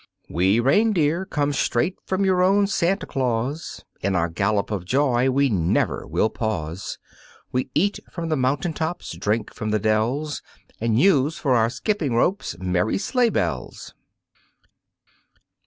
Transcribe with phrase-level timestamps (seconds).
[0.27, 5.47] "We reindeer come straight from your own Santa Claus, In our gallop of joy we
[5.47, 6.97] never will pause;
[7.51, 10.41] We eat from the mountain tops, drink from the dells,
[10.79, 13.93] And use for our skipping ropes merry sleigh bells."